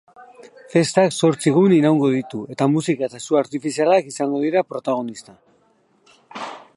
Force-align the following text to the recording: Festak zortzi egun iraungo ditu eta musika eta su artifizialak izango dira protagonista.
Festak 0.75 1.11
zortzi 1.25 1.51
egun 1.51 1.75
iraungo 1.75 2.09
ditu 2.15 2.41
eta 2.55 2.69
musika 2.77 3.07
eta 3.09 3.21
su 3.27 3.39
artifizialak 3.43 4.09
izango 4.13 4.43
dira 4.47 4.67
protagonista. 4.73 5.37